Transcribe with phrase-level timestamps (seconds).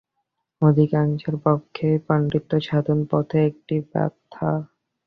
[0.61, 4.51] অধিকাংশের পক্ষেই পাণ্ডিত্য সাধন-পথে একটি বাধা।